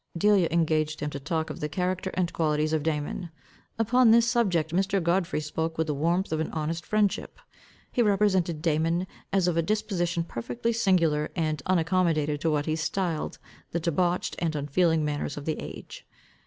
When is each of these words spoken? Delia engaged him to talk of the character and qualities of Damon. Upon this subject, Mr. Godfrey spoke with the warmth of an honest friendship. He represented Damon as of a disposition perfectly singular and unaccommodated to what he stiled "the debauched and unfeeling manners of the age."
Delia 0.17 0.47
engaged 0.49 0.99
him 0.99 1.11
to 1.11 1.19
talk 1.19 1.51
of 1.51 1.59
the 1.59 1.69
character 1.69 2.09
and 2.15 2.33
qualities 2.33 2.73
of 2.73 2.81
Damon. 2.81 3.29
Upon 3.77 4.09
this 4.09 4.27
subject, 4.27 4.73
Mr. 4.73 4.99
Godfrey 5.03 5.39
spoke 5.41 5.77
with 5.77 5.85
the 5.85 5.93
warmth 5.93 6.31
of 6.31 6.39
an 6.39 6.49
honest 6.53 6.87
friendship. 6.87 7.37
He 7.91 8.01
represented 8.01 8.63
Damon 8.63 9.05
as 9.31 9.47
of 9.47 9.57
a 9.57 9.61
disposition 9.61 10.23
perfectly 10.23 10.73
singular 10.73 11.29
and 11.35 11.61
unaccommodated 11.67 12.41
to 12.41 12.49
what 12.49 12.65
he 12.65 12.75
stiled 12.75 13.37
"the 13.73 13.79
debauched 13.79 14.35
and 14.39 14.55
unfeeling 14.55 15.05
manners 15.05 15.37
of 15.37 15.45
the 15.45 15.59
age." 15.59 16.07